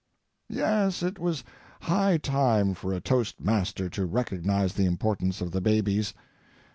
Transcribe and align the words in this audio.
Yes, 0.49 1.03
it 1.03 1.19
was 1.19 1.43
high 1.81 2.17
time 2.17 2.73
for 2.73 2.91
a 2.91 2.99
toast 2.99 3.39
master 3.39 3.87
to 3.91 4.07
recognize 4.07 4.73
the 4.73 4.85
importance 4.87 5.41
of 5.41 5.51
the 5.51 5.61
babies. 5.61 6.15